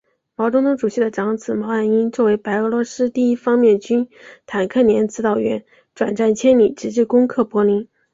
[0.35, 4.09] 毛泽东主席的长子毛岸英作为白俄罗斯第一方面军
[4.47, 7.87] 坦克连指导员，转战千里，直至攻克柏林。